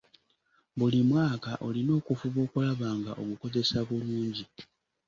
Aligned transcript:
Buli 0.77 0.99
mwaka 1.09 1.51
olina 1.67 1.91
okufuba 1.99 2.39
okulaba 2.45 2.87
nga 2.99 3.11
ogukozesa 3.21 3.77
bulungi. 3.87 4.43